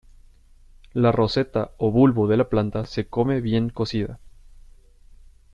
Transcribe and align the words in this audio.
La 0.93 1.11
roseta 1.11 1.73
o 1.77 1.91
bulbo 1.91 2.25
de 2.25 2.35
la 2.35 2.49
planta 2.49 2.87
se 2.87 3.05
come, 3.07 3.39
bien 3.39 3.69
cocida. 3.69 4.19